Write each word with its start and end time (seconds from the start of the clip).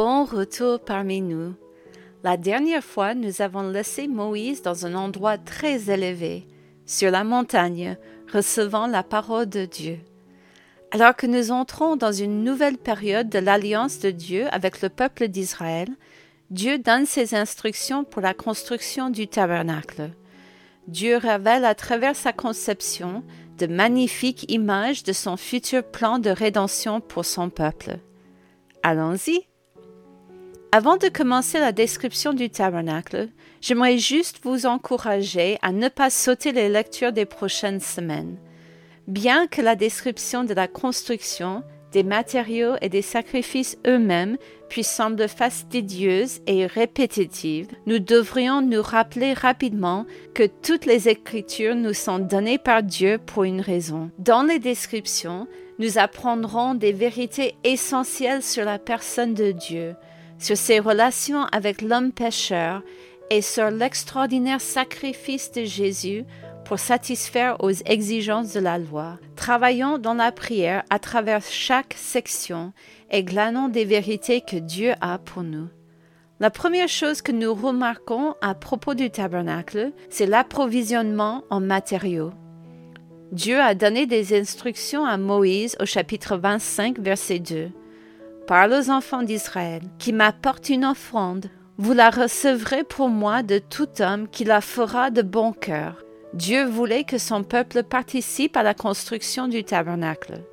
bon 0.00 0.24
retour 0.24 0.78
parmi 0.78 1.20
nous. 1.20 1.56
La 2.22 2.36
dernière 2.36 2.84
fois, 2.84 3.16
nous 3.16 3.42
avons 3.42 3.68
laissé 3.68 4.06
Moïse 4.06 4.62
dans 4.62 4.86
un 4.86 4.94
endroit 4.94 5.38
très 5.38 5.90
élevé, 5.90 6.46
sur 6.86 7.10
la 7.10 7.24
montagne, 7.24 7.98
recevant 8.32 8.86
la 8.86 9.02
parole 9.02 9.48
de 9.48 9.64
Dieu. 9.64 9.98
Alors 10.92 11.16
que 11.16 11.26
nous 11.26 11.50
entrons 11.50 11.96
dans 11.96 12.12
une 12.12 12.44
nouvelle 12.44 12.78
période 12.78 13.28
de 13.28 13.40
l'alliance 13.40 13.98
de 13.98 14.12
Dieu 14.12 14.46
avec 14.52 14.82
le 14.82 14.88
peuple 14.88 15.26
d'Israël, 15.26 15.88
Dieu 16.50 16.78
donne 16.78 17.04
ses 17.04 17.34
instructions 17.34 18.04
pour 18.04 18.22
la 18.22 18.34
construction 18.34 19.10
du 19.10 19.26
tabernacle. 19.26 20.12
Dieu 20.86 21.16
révèle 21.16 21.64
à 21.64 21.74
travers 21.74 22.14
sa 22.14 22.32
conception 22.32 23.24
de 23.58 23.66
magnifiques 23.66 24.48
images 24.48 25.02
de 25.02 25.12
son 25.12 25.36
futur 25.36 25.82
plan 25.82 26.20
de 26.20 26.30
rédemption 26.30 27.00
pour 27.00 27.24
son 27.24 27.50
peuple. 27.50 27.98
Allons-y. 28.84 29.48
Avant 30.70 30.98
de 30.98 31.08
commencer 31.08 31.58
la 31.58 31.72
description 31.72 32.34
du 32.34 32.50
tabernacle, 32.50 33.28
j'aimerais 33.62 33.96
juste 33.96 34.40
vous 34.42 34.66
encourager 34.66 35.56
à 35.62 35.72
ne 35.72 35.88
pas 35.88 36.10
sauter 36.10 36.52
les 36.52 36.68
lectures 36.68 37.12
des 37.12 37.24
prochaines 37.24 37.80
semaines. 37.80 38.36
Bien 39.06 39.46
que 39.46 39.62
la 39.62 39.76
description 39.76 40.44
de 40.44 40.52
la 40.52 40.68
construction, 40.68 41.62
des 41.92 42.02
matériaux 42.02 42.74
et 42.82 42.90
des 42.90 43.00
sacrifices 43.00 43.78
eux-mêmes 43.86 44.36
puissent 44.68 44.90
sembler 44.90 45.28
fastidieuses 45.28 46.40
et 46.46 46.66
répétitives, 46.66 47.68
nous 47.86 47.98
devrions 47.98 48.60
nous 48.60 48.82
rappeler 48.82 49.32
rapidement 49.32 50.04
que 50.34 50.46
toutes 50.46 50.84
les 50.84 51.08
Écritures 51.08 51.76
nous 51.76 51.94
sont 51.94 52.18
données 52.18 52.58
par 52.58 52.82
Dieu 52.82 53.16
pour 53.16 53.44
une 53.44 53.62
raison. 53.62 54.10
Dans 54.18 54.42
les 54.42 54.58
descriptions, 54.58 55.48
nous 55.78 55.96
apprendrons 55.96 56.74
des 56.74 56.92
vérités 56.92 57.54
essentielles 57.64 58.42
sur 58.42 58.66
la 58.66 58.78
personne 58.78 59.32
de 59.32 59.52
Dieu, 59.52 59.94
sur 60.38 60.56
ses 60.56 60.78
relations 60.78 61.44
avec 61.52 61.82
l'homme 61.82 62.12
pécheur 62.12 62.82
et 63.30 63.42
sur 63.42 63.70
l'extraordinaire 63.70 64.60
sacrifice 64.60 65.52
de 65.52 65.64
Jésus 65.64 66.24
pour 66.64 66.78
satisfaire 66.78 67.56
aux 67.62 67.70
exigences 67.70 68.52
de 68.52 68.60
la 68.60 68.78
loi. 68.78 69.18
Travaillons 69.36 69.98
dans 69.98 70.14
la 70.14 70.32
prière 70.32 70.82
à 70.90 70.98
travers 70.98 71.42
chaque 71.42 71.94
section 71.96 72.72
et 73.10 73.24
glanons 73.24 73.68
des 73.68 73.84
vérités 73.84 74.42
que 74.42 74.56
Dieu 74.56 74.92
a 75.00 75.18
pour 75.18 75.42
nous. 75.42 75.68
La 76.40 76.50
première 76.50 76.88
chose 76.88 77.20
que 77.20 77.32
nous 77.32 77.52
remarquons 77.52 78.34
à 78.40 78.54
propos 78.54 78.94
du 78.94 79.10
tabernacle, 79.10 79.92
c'est 80.08 80.26
l'approvisionnement 80.26 81.42
en 81.50 81.60
matériaux. 81.60 82.32
Dieu 83.32 83.60
a 83.60 83.74
donné 83.74 84.06
des 84.06 84.38
instructions 84.38 85.04
à 85.04 85.16
Moïse 85.16 85.76
au 85.80 85.86
chapitre 85.86 86.36
25, 86.36 86.98
verset 86.98 87.40
2. 87.40 87.70
Parle 88.48 88.72
aux 88.72 88.88
enfants 88.88 89.22
d'Israël, 89.22 89.82
qui 89.98 90.14
m'apportent 90.14 90.70
une 90.70 90.86
offrande, 90.86 91.50
vous 91.76 91.92
la 91.92 92.08
recevrez 92.08 92.82
pour 92.82 93.10
moi 93.10 93.42
de 93.42 93.58
tout 93.58 94.00
homme 94.00 94.26
qui 94.26 94.44
la 94.44 94.62
fera 94.62 95.10
de 95.10 95.20
bon 95.20 95.52
cœur, 95.52 96.02
Dieu 96.32 96.64
voulait 96.64 97.04
que 97.04 97.18
son 97.18 97.42
peuple 97.42 97.82
participe 97.82 98.56
à 98.56 98.62
la 98.62 98.72
construction 98.72 99.48
du 99.48 99.64
tabernacle. 99.64 100.44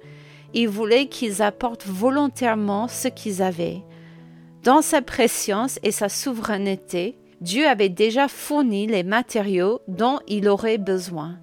Il 0.54 0.68
voulait 0.68 1.08
qu'ils 1.08 1.42
apportent 1.42 1.88
volontairement 1.88 2.90
ce 2.90 3.08
qu'ils 3.08 3.42
avaient. 3.42 3.82
Dans 4.64 4.82
sa 4.82 5.02
préscience 5.02 5.80
et 5.82 5.92
sa 5.92 6.10
souveraineté, 6.10 7.18
Dieu 7.40 7.66
avait 7.66 7.88
déjà 7.88 8.28
fourni 8.28 8.88
les 8.88 9.04
matériaux 9.04 9.80
dont 9.88 10.20
il 10.28 10.50
aurait 10.50 10.80
besoin. 10.80 11.38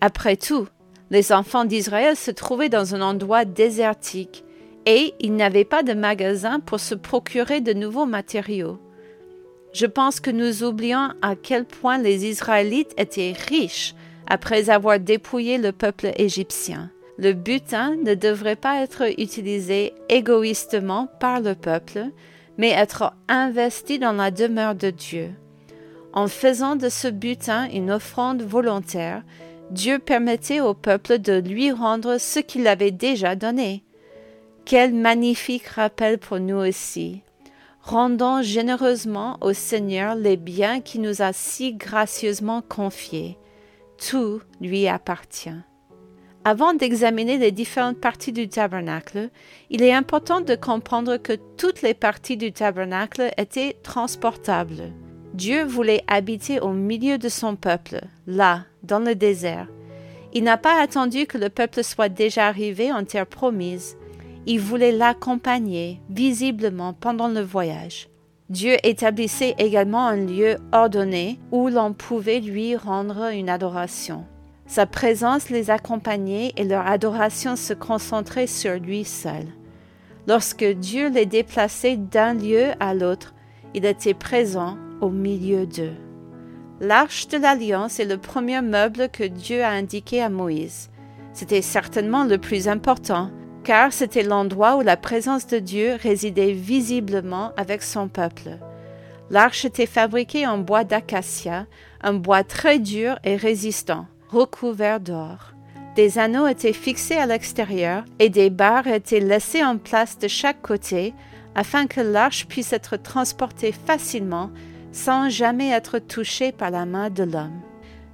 Après 0.00 0.36
tout, 0.36 0.66
les 1.10 1.30
enfants 1.30 1.64
d'Israël 1.64 2.16
se 2.16 2.32
trouvaient 2.32 2.68
dans 2.68 2.96
un 2.96 3.00
endroit 3.00 3.44
désertique 3.44 4.42
et 4.88 5.12
ils 5.20 5.36
n'avaient 5.36 5.66
pas 5.66 5.82
de 5.82 5.92
magasin 5.92 6.60
pour 6.60 6.80
se 6.80 6.94
procurer 6.94 7.60
de 7.60 7.74
nouveaux 7.74 8.06
matériaux. 8.06 8.78
Je 9.74 9.84
pense 9.84 10.18
que 10.18 10.30
nous 10.30 10.64
oublions 10.64 11.10
à 11.20 11.36
quel 11.36 11.66
point 11.66 11.98
les 11.98 12.24
Israélites 12.24 12.94
étaient 12.96 13.34
riches 13.50 13.94
après 14.28 14.70
avoir 14.70 14.98
dépouillé 14.98 15.58
le 15.58 15.72
peuple 15.72 16.12
égyptien. 16.16 16.90
Le 17.18 17.34
butin 17.34 17.96
ne 18.02 18.14
devrait 18.14 18.56
pas 18.56 18.80
être 18.80 19.02
utilisé 19.20 19.92
égoïstement 20.08 21.08
par 21.20 21.42
le 21.42 21.54
peuple, 21.54 22.06
mais 22.56 22.70
être 22.70 23.12
investi 23.28 23.98
dans 23.98 24.12
la 24.12 24.30
demeure 24.30 24.74
de 24.74 24.88
Dieu. 24.88 25.32
En 26.14 26.28
faisant 26.28 26.76
de 26.76 26.88
ce 26.88 27.08
butin 27.08 27.68
une 27.74 27.90
offrande 27.90 28.40
volontaire, 28.40 29.22
Dieu 29.70 29.98
permettait 29.98 30.60
au 30.60 30.72
peuple 30.72 31.18
de 31.18 31.34
lui 31.34 31.72
rendre 31.72 32.16
ce 32.18 32.38
qu'il 32.38 32.66
avait 32.66 32.90
déjà 32.90 33.36
donné. 33.36 33.84
Quel 34.68 34.92
magnifique 34.92 35.66
rappel 35.66 36.18
pour 36.18 36.40
nous 36.40 36.56
aussi 36.56 37.22
rendons 37.80 38.42
généreusement 38.42 39.38
au 39.40 39.54
Seigneur 39.54 40.14
les 40.14 40.36
biens 40.36 40.82
qu'il 40.82 41.00
nous 41.00 41.22
a 41.22 41.32
si 41.32 41.72
gracieusement 41.72 42.60
confiés. 42.60 43.38
Tout 43.96 44.42
lui 44.60 44.86
appartient. 44.86 45.58
Avant 46.44 46.74
d'examiner 46.74 47.38
les 47.38 47.50
différentes 47.50 47.98
parties 47.98 48.34
du 48.34 48.46
tabernacle, 48.50 49.30
il 49.70 49.82
est 49.82 49.94
important 49.94 50.42
de 50.42 50.54
comprendre 50.54 51.16
que 51.16 51.38
toutes 51.56 51.80
les 51.80 51.94
parties 51.94 52.36
du 52.36 52.52
tabernacle 52.52 53.30
étaient 53.38 53.74
transportables. 53.82 54.92
Dieu 55.32 55.64
voulait 55.64 56.04
habiter 56.08 56.60
au 56.60 56.74
milieu 56.74 57.16
de 57.16 57.30
son 57.30 57.56
peuple, 57.56 58.02
là, 58.26 58.66
dans 58.82 59.00
le 59.00 59.14
désert. 59.14 59.68
Il 60.34 60.44
n'a 60.44 60.58
pas 60.58 60.78
attendu 60.78 61.24
que 61.24 61.38
le 61.38 61.48
peuple 61.48 61.82
soit 61.82 62.10
déjà 62.10 62.48
arrivé 62.48 62.92
en 62.92 63.04
terre 63.04 63.26
promise 63.26 63.96
il 64.48 64.60
voulait 64.60 64.92
l'accompagner 64.92 66.00
visiblement 66.08 66.94
pendant 66.94 67.28
le 67.28 67.42
voyage. 67.42 68.08
Dieu 68.48 68.76
établissait 68.82 69.54
également 69.58 70.06
un 70.06 70.16
lieu 70.16 70.56
ordonné 70.72 71.38
où 71.52 71.68
l'on 71.68 71.92
pouvait 71.92 72.40
lui 72.40 72.74
rendre 72.74 73.30
une 73.30 73.50
adoration. 73.50 74.24
Sa 74.66 74.86
présence 74.86 75.50
les 75.50 75.68
accompagnait 75.68 76.54
et 76.56 76.64
leur 76.64 76.86
adoration 76.86 77.56
se 77.56 77.74
concentrait 77.74 78.46
sur 78.46 78.78
lui 78.78 79.04
seul. 79.04 79.44
Lorsque 80.26 80.64
Dieu 80.64 81.10
les 81.10 81.26
déplaçait 81.26 81.98
d'un 81.98 82.32
lieu 82.32 82.68
à 82.80 82.94
l'autre, 82.94 83.34
il 83.74 83.84
était 83.84 84.14
présent 84.14 84.78
au 85.02 85.10
milieu 85.10 85.66
d'eux. 85.66 85.94
L'arche 86.80 87.28
de 87.28 87.36
l'alliance 87.36 88.00
est 88.00 88.06
le 88.06 88.16
premier 88.16 88.62
meuble 88.62 89.10
que 89.10 89.24
Dieu 89.24 89.62
a 89.62 89.70
indiqué 89.70 90.22
à 90.22 90.30
Moïse. 90.30 90.88
C'était 91.34 91.62
certainement 91.62 92.24
le 92.24 92.38
plus 92.38 92.66
important, 92.66 93.30
car 93.68 93.92
c'était 93.92 94.22
l'endroit 94.22 94.76
où 94.76 94.80
la 94.80 94.96
présence 94.96 95.46
de 95.46 95.58
Dieu 95.58 95.98
résidait 96.02 96.52
visiblement 96.52 97.52
avec 97.58 97.82
son 97.82 98.08
peuple. 98.08 98.56
L'arche 99.28 99.66
était 99.66 99.84
fabriquée 99.84 100.46
en 100.46 100.56
bois 100.56 100.84
d'acacia, 100.84 101.66
un 102.00 102.14
bois 102.14 102.44
très 102.44 102.78
dur 102.78 103.18
et 103.24 103.36
résistant, 103.36 104.06
recouvert 104.30 105.00
d'or. 105.00 105.52
Des 105.96 106.18
anneaux 106.18 106.46
étaient 106.46 106.72
fixés 106.72 107.18
à 107.18 107.26
l'extérieur 107.26 108.06
et 108.18 108.30
des 108.30 108.48
barres 108.48 108.86
étaient 108.86 109.20
laissées 109.20 109.62
en 109.62 109.76
place 109.76 110.18
de 110.18 110.28
chaque 110.28 110.62
côté 110.62 111.12
afin 111.54 111.86
que 111.86 112.00
l'arche 112.00 112.46
puisse 112.46 112.72
être 112.72 112.96
transportée 112.96 113.72
facilement 113.72 114.50
sans 114.92 115.28
jamais 115.28 115.68
être 115.68 115.98
touchée 115.98 116.52
par 116.52 116.70
la 116.70 116.86
main 116.86 117.10
de 117.10 117.24
l'homme. 117.24 117.60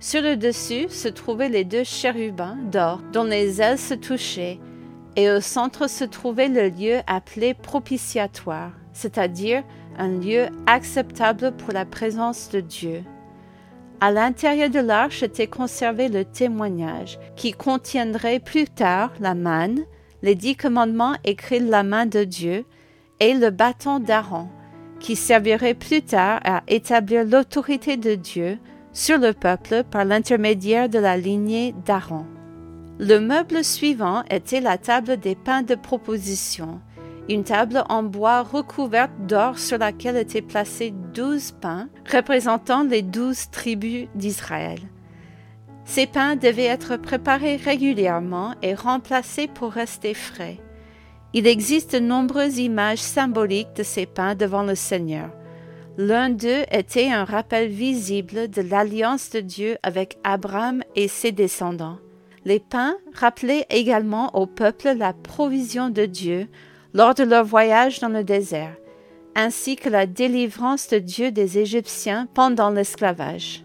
Sur 0.00 0.21
le 0.21 0.36
dessus 0.36 0.88
se 0.88 1.06
trouvaient 1.06 1.48
les 1.48 1.65
deux 1.65 1.84
chérubins 1.84 2.59
d'or 2.72 3.00
dont 3.12 3.22
les 3.22 3.62
ailes 3.62 3.78
se 3.78 3.94
touchaient 3.94 4.59
et 5.17 5.31
au 5.31 5.41
centre 5.41 5.89
se 5.89 6.05
trouvait 6.05 6.49
le 6.49 6.69
lieu 6.69 6.99
appelé 7.07 7.55
propitiatoire, 7.55 8.73
c'est-à-dire 8.93 9.63
un 9.99 10.09
lieu 10.09 10.47
acceptable 10.67 11.53
pour 11.57 11.73
la 11.73 11.85
présence 11.85 12.49
de 12.51 12.61
Dieu. 12.61 13.03
À 14.01 14.11
l'intérieur 14.11 14.71
de 14.71 14.81
l'arche 14.81 15.23
était 15.23 15.47
conservé 15.47 16.09
le 16.09 16.25
témoignage, 16.25 17.19
qui 17.37 17.53
contiendrait 17.53 18.41
plus 18.41 18.67
tard 18.67 19.13
la 19.21 19.35
manne, 19.35 19.85
les 20.23 20.35
dix 20.35 20.57
commandements 20.57 21.15
écrits 21.25 21.61
de 21.61 21.71
la 21.71 21.85
main 21.85 22.07
de 22.07 22.25
Dieu, 22.25 22.65
et 23.21 23.35
le 23.35 23.51
bâton 23.51 24.01
d'Aaron, 24.01 24.49
qui 24.99 25.17
servirait 25.17 25.75
plus 25.75 26.03
tard 26.03 26.41
à 26.45 26.63
établir 26.67 27.25
l'autorité 27.25 27.97
de 27.97 28.15
Dieu 28.15 28.59
sur 28.93 29.19
le 29.19 29.33
peuple 29.33 29.84
par 29.84 30.05
l'intermédiaire 30.05 30.89
de 30.89 30.99
la 30.99 31.17
lignée 31.17 31.75
d'Aaron. 31.84 32.27
Le 33.01 33.19
meuble 33.19 33.65
suivant 33.65 34.23
était 34.31 34.61
la 34.61 34.79
table 34.79 35.17
des 35.17 35.35
pains 35.35 35.63
de 35.63 35.75
proposition, 35.75 36.81
une 37.29 37.43
table 37.43 37.83
en 37.89 38.05
bois 38.05 38.43
recouverte 38.43 39.11
d'or 39.27 39.59
sur 39.59 39.79
laquelle 39.79 40.17
étaient 40.17 40.43
placés 40.43 40.95
douze 41.13 41.53
pains 41.61 41.89
représentant 42.13 42.85
les 42.85 43.03
douze 43.03 43.51
tribus 43.51 44.07
d'Israël. 44.15 44.79
Ces 45.85 46.07
pains 46.07 46.37
devaient 46.37 46.65
être 46.65 46.97
préparés 46.97 47.57
régulièrement 47.57 48.55
et 48.63 48.75
remplacés 48.75 49.49
pour 49.49 49.73
rester 49.73 50.15
frais. 50.15 50.59
Il 51.33 51.49
existe 51.49 51.95
de 51.95 51.99
nombreuses 51.99 52.59
images 52.59 53.01
symboliques 53.01 53.75
de 53.75 53.83
ces 53.83 54.07
pains 54.07 54.37
devant 54.37 54.63
le 54.63 54.77
Seigneur. 54.77 55.31
L'un 55.97 56.31
d'eux 56.31 56.63
était 56.71 57.11
un 57.11 57.25
rappel 57.25 57.69
visible 57.69 58.49
de 58.49 58.63
l'alliance 58.63 59.31
de 59.31 59.41
Dieu 59.41 59.79
avec 59.83 60.17
Abraham 60.23 60.85
et 60.95 61.09
ses 61.09 61.33
descendants. 61.33 61.99
Les 62.45 62.61
pains 62.61 62.97
rappelaient 63.15 63.67
également 63.71 64.35
au 64.37 64.47
peuple 64.47 64.93
la 64.97 65.13
provision 65.13 65.89
de 65.91 66.05
Dieu 66.05 66.49
lors 66.93 67.15
de 67.15 67.25
leur 67.25 67.45
voyage 67.45 68.01
dans 68.01 68.09
le 68.09 68.25
désert. 68.25 68.77
ainsi 69.35 69.77
que 69.77 69.89
la 69.89 70.07
délivrance 70.07 70.89
de 70.89 70.99
Dieu 70.99 71.31
des 71.31 71.59
Égyptiens 71.59 72.29
pendant 72.35 72.71
l'esclavage. 72.71 73.65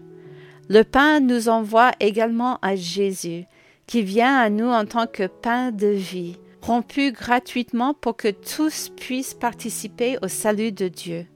Le 0.68 0.82
pain 0.82 1.20
nous 1.20 1.48
envoie 1.48 1.92
également 2.00 2.58
à 2.62 2.76
Jésus, 2.76 3.44
qui 3.86 4.02
vient 4.02 4.36
à 4.36 4.50
nous 4.50 4.68
en 4.68 4.84
tant 4.84 5.06
que 5.06 5.26
pain 5.26 5.72
de 5.72 5.88
vie, 5.88 6.38
rompu 6.60 7.12
gratuitement 7.12 7.94
pour 7.94 8.16
que 8.16 8.28
tous 8.28 8.90
puissent 8.90 9.34
participer 9.34 10.18
au 10.22 10.28
salut 10.28 10.72
de 10.72 10.88
Dieu. 10.88 11.26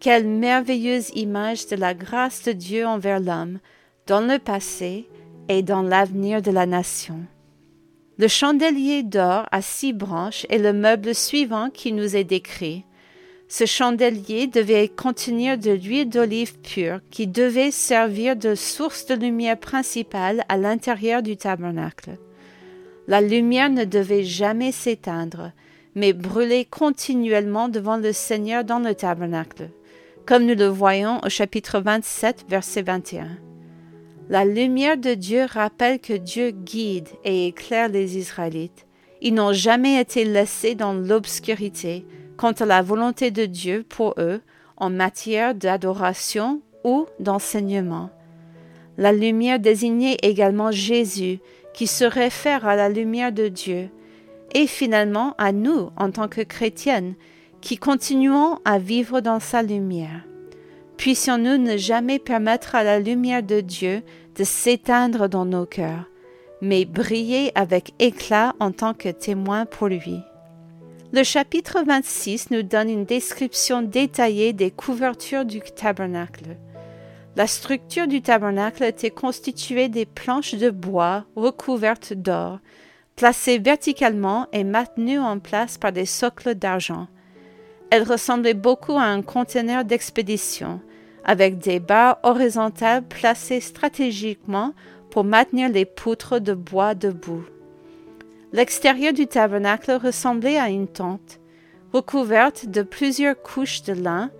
Quelle 0.00 0.26
merveilleuse 0.26 1.10
image 1.14 1.66
de 1.66 1.76
la 1.76 1.94
grâce 1.94 2.44
de 2.44 2.52
Dieu 2.52 2.86
envers 2.86 3.20
l'homme, 3.20 3.58
dans 4.06 4.20
le 4.20 4.38
passé 4.38 5.08
et 5.48 5.62
dans 5.62 5.82
l'avenir 5.82 6.42
de 6.42 6.50
la 6.50 6.66
nation. 6.66 7.20
Le 8.18 8.28
chandelier 8.28 9.02
d'or 9.02 9.46
à 9.52 9.62
six 9.62 9.92
branches 9.92 10.44
est 10.50 10.58
le 10.58 10.72
meuble 10.72 11.14
suivant 11.14 11.70
qui 11.70 11.92
nous 11.92 12.16
est 12.16 12.24
décrit. 12.24 12.84
Ce 13.48 13.64
chandelier 13.64 14.46
devait 14.46 14.88
contenir 14.88 15.56
de 15.56 15.70
l'huile 15.70 16.10
d'olive 16.10 16.58
pure 16.58 17.00
qui 17.10 17.26
devait 17.26 17.70
servir 17.70 18.36
de 18.36 18.54
source 18.54 19.06
de 19.06 19.14
lumière 19.14 19.58
principale 19.58 20.44
à 20.48 20.56
l'intérieur 20.56 21.22
du 21.22 21.36
tabernacle. 21.36 22.18
La 23.06 23.22
lumière 23.22 23.70
ne 23.70 23.84
devait 23.84 24.24
jamais 24.24 24.72
s'éteindre, 24.72 25.52
mais 25.94 26.12
brûler 26.12 26.66
continuellement 26.66 27.68
devant 27.68 27.96
le 27.96 28.12
Seigneur 28.12 28.64
dans 28.64 28.80
le 28.80 28.94
tabernacle, 28.94 29.70
comme 30.26 30.44
nous 30.44 30.54
le 30.54 30.66
voyons 30.66 31.20
au 31.24 31.30
chapitre 31.30 31.80
27, 31.80 32.44
verset 32.48 32.82
21. 32.82 33.47
La 34.30 34.44
lumière 34.44 34.98
de 34.98 35.14
Dieu 35.14 35.46
rappelle 35.48 36.00
que 36.00 36.12
Dieu 36.12 36.50
guide 36.50 37.08
et 37.24 37.46
éclaire 37.46 37.88
les 37.88 38.18
Israélites. 38.18 38.86
Ils 39.22 39.32
n'ont 39.32 39.54
jamais 39.54 39.98
été 39.98 40.24
laissés 40.24 40.74
dans 40.74 40.92
l'obscurité 40.92 42.04
quant 42.36 42.52
à 42.52 42.66
la 42.66 42.82
volonté 42.82 43.30
de 43.30 43.46
Dieu 43.46 43.86
pour 43.88 44.14
eux 44.18 44.42
en 44.76 44.90
matière 44.90 45.54
d'adoration 45.54 46.60
ou 46.84 47.06
d'enseignement. 47.20 48.10
La 48.98 49.12
lumière 49.12 49.60
désignait 49.60 50.18
également 50.22 50.72
Jésus, 50.72 51.40
qui 51.72 51.86
se 51.86 52.04
réfère 52.04 52.68
à 52.68 52.76
la 52.76 52.90
lumière 52.90 53.32
de 53.32 53.48
Dieu, 53.48 53.88
et 54.54 54.66
finalement 54.66 55.34
à 55.38 55.52
nous 55.52 55.90
en 55.96 56.10
tant 56.10 56.28
que 56.28 56.42
chrétiennes, 56.42 57.14
qui 57.62 57.78
continuons 57.78 58.58
à 58.66 58.78
vivre 58.78 59.20
dans 59.20 59.40
sa 59.40 59.62
lumière. 59.62 60.27
Puissions-nous 60.98 61.58
ne 61.58 61.76
jamais 61.76 62.18
permettre 62.18 62.74
à 62.74 62.82
la 62.82 62.98
lumière 62.98 63.44
de 63.44 63.60
Dieu 63.60 64.02
de 64.34 64.42
s'éteindre 64.42 65.28
dans 65.28 65.44
nos 65.44 65.64
cœurs, 65.64 66.10
mais 66.60 66.84
briller 66.84 67.52
avec 67.54 67.92
éclat 68.00 68.56
en 68.58 68.72
tant 68.72 68.94
que 68.94 69.08
témoin 69.08 69.64
pour 69.64 69.86
lui? 69.86 70.18
Le 71.12 71.22
chapitre 71.22 71.84
26 71.86 72.50
nous 72.50 72.64
donne 72.64 72.90
une 72.90 73.04
description 73.04 73.80
détaillée 73.80 74.52
des 74.52 74.72
couvertures 74.72 75.44
du 75.44 75.60
tabernacle. 75.60 76.56
La 77.36 77.46
structure 77.46 78.08
du 78.08 78.20
tabernacle 78.20 78.82
était 78.82 79.10
constituée 79.10 79.88
des 79.88 80.04
planches 80.04 80.56
de 80.56 80.68
bois 80.68 81.26
recouvertes 81.36 82.12
d'or, 82.12 82.58
placées 83.14 83.58
verticalement 83.58 84.48
et 84.52 84.64
maintenues 84.64 85.20
en 85.20 85.38
place 85.38 85.78
par 85.78 85.92
des 85.92 86.06
socles 86.06 86.56
d'argent. 86.56 87.06
Elle 87.90 88.02
ressemblait 88.02 88.52
beaucoup 88.52 88.98
à 88.98 89.04
un 89.04 89.22
conteneur 89.22 89.84
d'expédition, 89.84 90.80
avec 91.28 91.58
des 91.58 91.78
barres 91.78 92.18
horizontales 92.22 93.02
placées 93.02 93.60
stratégiquement 93.60 94.72
pour 95.10 95.24
maintenir 95.24 95.68
les 95.68 95.84
poutres 95.84 96.40
de 96.40 96.54
bois 96.54 96.94
debout. 96.94 97.44
L'extérieur 98.54 99.12
du 99.12 99.26
tabernacle 99.26 99.92
ressemblait 99.92 100.58
à 100.58 100.70
une 100.70 100.88
tente, 100.88 101.38
recouverte 101.92 102.66
de 102.66 102.80
plusieurs 102.80 103.40
couches 103.40 103.82
de 103.82 103.92
lin, 103.92 104.30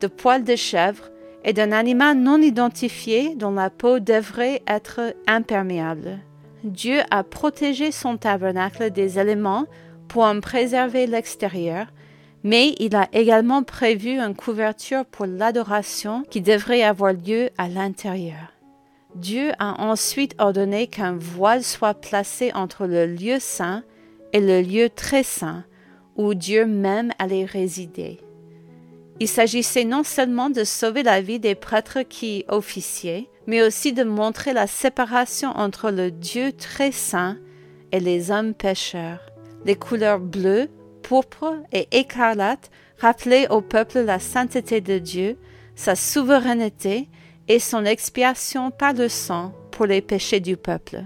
de 0.00 0.06
poils 0.06 0.44
de 0.44 0.54
chèvre 0.54 1.10
et 1.44 1.52
d'un 1.52 1.72
animal 1.72 2.16
non 2.16 2.40
identifié 2.40 3.34
dont 3.34 3.50
la 3.50 3.68
peau 3.68 3.98
devrait 3.98 4.62
être 4.68 5.16
imperméable. 5.26 6.20
Dieu 6.62 7.00
a 7.10 7.24
protégé 7.24 7.90
son 7.90 8.16
tabernacle 8.16 8.92
des 8.92 9.18
éléments 9.18 9.66
pour 10.06 10.22
en 10.22 10.38
préserver 10.38 11.08
l'extérieur, 11.08 11.88
mais 12.44 12.74
il 12.78 12.94
a 12.94 13.08
également 13.12 13.62
prévu 13.62 14.18
une 14.18 14.34
couverture 14.34 15.04
pour 15.04 15.26
l'adoration 15.26 16.22
qui 16.30 16.40
devrait 16.40 16.82
avoir 16.82 17.12
lieu 17.12 17.50
à 17.58 17.68
l'intérieur. 17.68 18.52
Dieu 19.14 19.50
a 19.58 19.82
ensuite 19.82 20.34
ordonné 20.38 20.86
qu'un 20.86 21.16
voile 21.16 21.64
soit 21.64 21.94
placé 21.94 22.52
entre 22.54 22.86
le 22.86 23.06
lieu 23.06 23.38
saint 23.40 23.82
et 24.32 24.40
le 24.40 24.60
lieu 24.60 24.90
très 24.90 25.22
saint, 25.22 25.64
où 26.16 26.34
Dieu 26.34 26.66
même 26.66 27.10
allait 27.18 27.44
résider. 27.44 28.20
Il 29.20 29.28
s'agissait 29.28 29.84
non 29.84 30.04
seulement 30.04 30.50
de 30.50 30.62
sauver 30.62 31.02
la 31.02 31.20
vie 31.20 31.40
des 31.40 31.54
prêtres 31.54 32.02
qui 32.02 32.44
officiaient, 32.48 33.28
mais 33.46 33.62
aussi 33.62 33.92
de 33.92 34.04
montrer 34.04 34.52
la 34.52 34.66
séparation 34.66 35.50
entre 35.50 35.90
le 35.90 36.10
Dieu 36.10 36.52
très 36.52 36.92
saint 36.92 37.38
et 37.90 37.98
les 37.98 38.30
hommes 38.30 38.54
pécheurs. 38.54 39.20
Les 39.64 39.74
couleurs 39.74 40.20
bleues, 40.20 40.68
pourpre 41.08 41.54
et 41.72 41.88
écarlate 41.90 42.70
rappelaient 42.98 43.48
au 43.48 43.62
peuple 43.62 44.00
la 44.00 44.18
sainteté 44.18 44.82
de 44.82 44.98
Dieu, 44.98 45.38
sa 45.74 45.96
souveraineté 45.96 47.08
et 47.48 47.58
son 47.58 47.86
expiation 47.86 48.70
par 48.70 48.92
le 48.92 49.08
sang 49.08 49.54
pour 49.70 49.86
les 49.86 50.02
péchés 50.02 50.40
du 50.40 50.58
peuple. 50.58 51.04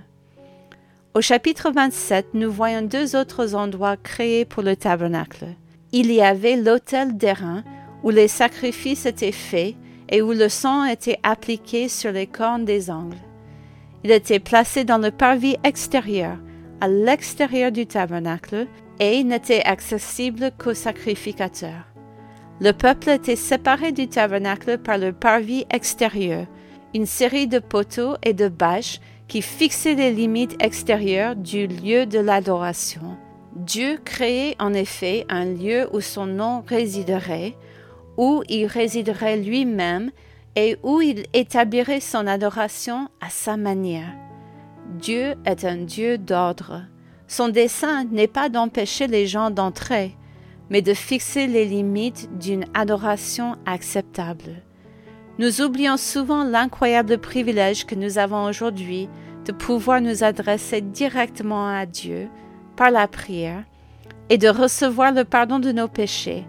Au 1.15 1.21
chapitre 1.21 1.71
27, 1.71 2.35
nous 2.35 2.51
voyons 2.51 2.83
deux 2.83 3.15
autres 3.15 3.55
endroits 3.55 3.97
créés 3.97 4.45
pour 4.45 4.65
le 4.65 4.75
tabernacle. 4.75 5.47
Il 5.93 6.11
y 6.11 6.21
avait 6.21 6.57
l'autel 6.57 7.17
d'airain 7.17 7.63
où 8.03 8.11
les 8.11 8.29
sacrifices 8.29 9.07
étaient 9.07 9.31
faits 9.31 9.77
et 10.09 10.21
où 10.21 10.33
le 10.33 10.49
sang 10.49 10.85
était 10.85 11.21
appliqué 11.23 11.89
sur 11.89 12.11
les 12.11 12.27
cornes 12.27 12.65
des 12.65 12.91
angles. 12.91 13.23
Il 14.03 14.11
était 14.11 14.41
placé 14.41 14.83
dans 14.83 14.99
le 14.99 15.13
parvis 15.13 15.57
extérieur, 15.63 16.39
à 16.81 16.89
l'extérieur 16.89 17.71
du 17.71 17.87
tabernacle, 17.87 18.67
et 19.01 19.25
n'était 19.25 19.65
accessible 19.65 20.51
qu'aux 20.59 20.75
sacrificateurs. 20.75 21.87
Le 22.61 22.73
peuple 22.73 23.11
était 23.11 23.37
séparé 23.37 23.93
du 23.93 24.09
tabernacle 24.09 24.79
par 24.79 24.99
le 24.99 25.13
parvis 25.13 25.65
extérieur, 25.71 26.47
une 26.95 27.07
série 27.07 27.49
de 27.49 27.59
poteaux 27.59 28.15
et 28.23 28.35
de 28.35 28.49
bâches 28.49 29.01
qui 29.29 29.43
fixaient 29.43 29.95
les 29.95 30.13
limites 30.13 30.63
extérieures 30.63 31.35
du 31.35 31.67
lieu 31.67 32.07
de 32.07 32.19
l'adoration. 32.19 33.17
Dieu 33.57 33.99
créait 34.05 34.57
en 34.59 34.73
effet 34.75 35.27
un 35.29 35.45
lieu 35.45 35.89
où 35.93 36.01
son 36.01 36.27
nom 36.27 36.63
résiderait, 36.67 37.57
où 38.17 38.43
il 38.49 38.67
résiderait 38.67 39.39
lui-même 39.39 40.11
et 40.55 40.77
où 40.83 41.01
il 41.01 41.27
établirait 41.33 42.01
son 42.01 42.27
adoration 42.27 43.09
à 43.21 43.31
sa 43.31 43.57
manière. 43.57 44.13
Dieu 44.99 45.35
est 45.47 45.65
un 45.65 45.79
Dieu 45.79 46.19
d'ordre. 46.19 46.83
Son 47.33 47.49
dessein 47.49 48.05
n'est 48.11 48.27
pas 48.27 48.51
d'empêcher 48.51 49.07
les 49.07 49.27
gens 49.27 49.49
d'entrer, 49.49 50.15
mais 50.69 50.83
de 50.83 50.93
fixer 50.93 51.47
les 51.47 51.65
limites 51.65 52.29
d'une 52.39 52.67
adoration 52.75 53.57
acceptable. 53.65 54.61
Nous 55.39 55.63
oublions 55.63 55.97
souvent 55.97 56.45
l'incroyable 56.45 57.17
privilège 57.17 57.87
que 57.87 57.95
nous 57.95 58.19
avons 58.19 58.45
aujourd'hui 58.45 59.09
de 59.47 59.53
pouvoir 59.53 60.03
nous 60.03 60.23
adresser 60.25 60.83
directement 60.83 61.75
à 61.75 61.87
Dieu 61.87 62.29
par 62.77 62.91
la 62.91 63.09
prière 63.09 63.65
et 64.29 64.37
de 64.37 64.49
recevoir 64.49 65.11
le 65.13 65.25
pardon 65.25 65.59
de 65.59 65.73
nos 65.73 65.89
péchés 65.89 66.45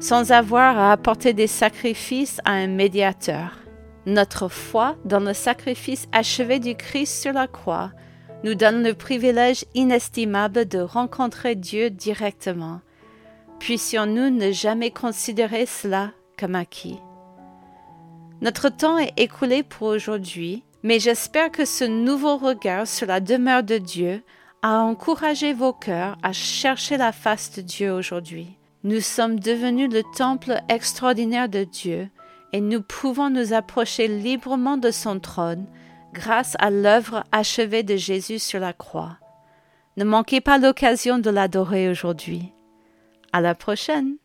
sans 0.00 0.32
avoir 0.32 0.78
à 0.78 0.92
apporter 0.92 1.32
des 1.32 1.46
sacrifices 1.46 2.42
à 2.44 2.52
un 2.52 2.66
médiateur. 2.66 3.56
Notre 4.04 4.48
foi 4.48 4.96
dans 5.06 5.20
le 5.20 5.32
sacrifice 5.32 6.08
achevé 6.12 6.58
du 6.58 6.74
Christ 6.74 7.22
sur 7.22 7.32
la 7.32 7.46
croix 7.46 7.90
nous 8.46 8.54
donne 8.54 8.84
le 8.84 8.94
privilège 8.94 9.64
inestimable 9.74 10.68
de 10.68 10.78
rencontrer 10.78 11.56
Dieu 11.56 11.90
directement. 11.90 12.80
Puissions-nous 13.58 14.30
ne 14.30 14.52
jamais 14.52 14.92
considérer 14.92 15.66
cela 15.66 16.12
comme 16.38 16.54
acquis. 16.54 17.00
Notre 18.42 18.68
temps 18.68 18.98
est 18.98 19.14
écoulé 19.16 19.64
pour 19.64 19.88
aujourd'hui, 19.88 20.62
mais 20.84 21.00
j'espère 21.00 21.50
que 21.50 21.64
ce 21.64 21.82
nouveau 21.82 22.36
regard 22.36 22.86
sur 22.86 23.08
la 23.08 23.18
demeure 23.18 23.64
de 23.64 23.78
Dieu 23.78 24.22
a 24.62 24.78
encouragé 24.78 25.52
vos 25.52 25.72
cœurs 25.72 26.16
à 26.22 26.32
chercher 26.32 26.98
la 26.98 27.10
face 27.10 27.50
de 27.56 27.62
Dieu 27.62 27.92
aujourd'hui. 27.92 28.56
Nous 28.84 29.00
sommes 29.00 29.40
devenus 29.40 29.92
le 29.92 30.04
temple 30.16 30.60
extraordinaire 30.68 31.48
de 31.48 31.64
Dieu 31.64 32.08
et 32.52 32.60
nous 32.60 32.80
pouvons 32.80 33.28
nous 33.28 33.52
approcher 33.52 34.06
librement 34.06 34.76
de 34.76 34.92
son 34.92 35.18
trône 35.18 35.66
grâce 36.16 36.56
à 36.58 36.70
l'œuvre 36.70 37.24
achevée 37.30 37.82
de 37.82 37.96
Jésus 37.96 38.38
sur 38.38 38.58
la 38.58 38.72
croix. 38.72 39.18
Ne 39.98 40.04
manquez 40.04 40.40
pas 40.40 40.58
l'occasion 40.58 41.18
de 41.18 41.28
l'adorer 41.28 41.90
aujourd'hui. 41.90 42.52
À 43.32 43.42
la 43.42 43.54
prochaine! 43.54 44.16